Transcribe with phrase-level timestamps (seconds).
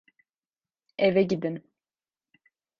[0.97, 1.71] Eve gidin.